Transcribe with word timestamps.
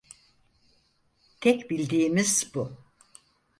Tek 1.41 1.69
bildiğimiz 1.69 2.51
bu. 2.55 2.77